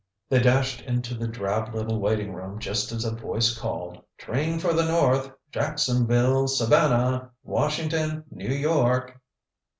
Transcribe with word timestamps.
They 0.29 0.39
dashed 0.39 0.81
into 0.81 1.13
the 1.13 1.27
drab 1.27 1.75
little 1.75 1.99
waiting 1.99 2.33
room 2.33 2.57
just 2.57 2.91
as 2.91 3.05
a 3.05 3.13
voice 3.15 3.55
called: 3.55 4.03
"Train 4.17 4.57
for 4.57 4.73
the 4.73 4.83
north! 4.87 5.31
Jacksonville! 5.51 6.47
Savannah! 6.47 7.29
Washington! 7.43 8.23
New 8.31 8.49
York!" 8.49 9.21